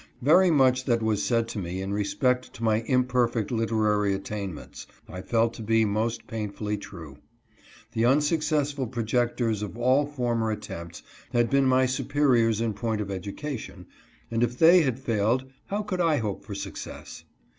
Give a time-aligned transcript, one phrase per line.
[0.23, 5.21] Very much that was said to me in respect to my imperfect literary attainments I
[5.21, 7.19] felt to be most painfully true.
[7.91, 11.03] The unsuccessful projectors of all former attempts
[11.33, 13.85] had been my superiors in point of education,
[14.31, 17.23] and if they had failed how could I hope for success